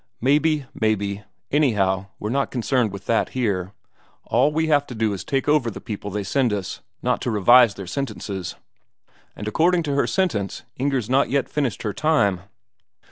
'Maybe, 0.19 0.65
maybe. 0.73 1.21
Anyhow, 1.51 2.07
we're 2.19 2.31
not 2.31 2.49
concerned 2.49 2.91
with 2.91 3.05
that 3.05 3.29
here. 3.37 3.71
All 4.23 4.51
we 4.51 4.65
have 4.65 4.87
to 4.87 4.95
do 4.95 5.13
is 5.13 5.19
to 5.23 5.29
take 5.29 5.47
over 5.47 5.69
the 5.69 5.79
people 5.79 6.09
they 6.09 6.23
send 6.23 6.51
us; 6.51 6.81
not 7.03 7.21
to 7.21 7.29
revise 7.29 7.75
their 7.75 7.85
sentences. 7.85 8.55
And 9.35 9.47
according 9.47 9.83
to 9.83 9.93
her 9.93 10.07
sentence, 10.07 10.63
Inger's 10.75 11.07
not 11.07 11.29
yet 11.29 11.47
finished 11.47 11.83
her 11.83 11.93
time.' 11.93 12.41